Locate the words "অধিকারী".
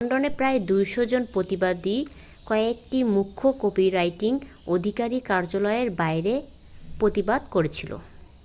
4.67-5.17